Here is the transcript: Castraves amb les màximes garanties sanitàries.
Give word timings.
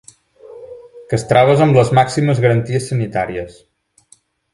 Castraves 1.11 1.61
amb 1.65 1.77
les 1.79 1.91
màximes 1.97 2.41
garanties 2.47 2.89
sanitàries. 2.93 3.61